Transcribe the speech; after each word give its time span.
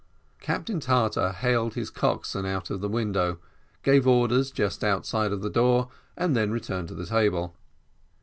Captain 0.39 0.79
Tartar 0.79 1.29
hailed 1.31 1.75
his 1.75 1.91
coxswain 1.91 2.43
out 2.43 2.71
of 2.71 2.81
the 2.81 2.89
window, 2.89 3.37
gave 3.83 4.07
orders 4.07 4.49
just 4.49 4.83
outside 4.83 5.31
of 5.31 5.43
the 5.43 5.47
door, 5.51 5.89
and 6.17 6.35
then 6.35 6.49
returned 6.49 6.87
to 6.87 6.95
the 6.95 7.05
table. 7.05 7.55